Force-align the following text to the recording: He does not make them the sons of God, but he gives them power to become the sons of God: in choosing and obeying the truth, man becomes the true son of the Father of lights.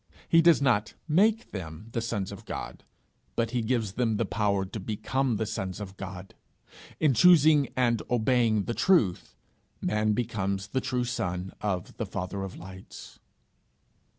He 0.27 0.41
does 0.41 0.63
not 0.63 0.95
make 1.07 1.51
them 1.51 1.89
the 1.91 2.01
sons 2.01 2.31
of 2.31 2.45
God, 2.45 2.83
but 3.35 3.51
he 3.51 3.61
gives 3.61 3.91
them 3.93 4.17
power 4.17 4.65
to 4.65 4.79
become 4.79 5.35
the 5.37 5.45
sons 5.45 5.79
of 5.79 5.95
God: 5.95 6.33
in 6.99 7.13
choosing 7.13 7.69
and 7.77 8.01
obeying 8.09 8.63
the 8.63 8.73
truth, 8.73 9.35
man 9.79 10.13
becomes 10.13 10.69
the 10.69 10.81
true 10.81 11.05
son 11.05 11.53
of 11.61 11.95
the 11.97 12.07
Father 12.07 12.41
of 12.41 12.57
lights. 12.57 13.19